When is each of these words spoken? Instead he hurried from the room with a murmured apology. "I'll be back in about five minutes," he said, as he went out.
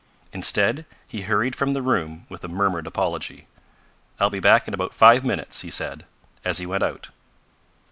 Instead 0.33 0.87
he 1.07 1.21
hurried 1.21 1.55
from 1.55 1.73
the 1.73 1.81
room 1.83 2.25
with 2.27 2.43
a 2.43 2.47
murmured 2.47 2.87
apology. 2.87 3.45
"I'll 4.19 4.31
be 4.31 4.39
back 4.39 4.67
in 4.67 4.73
about 4.73 4.95
five 4.95 5.23
minutes," 5.23 5.61
he 5.61 5.69
said, 5.69 6.05
as 6.43 6.57
he 6.57 6.65
went 6.65 6.81
out. 6.81 7.09